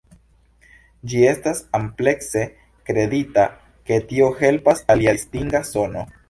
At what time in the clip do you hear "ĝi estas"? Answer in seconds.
1.11-1.59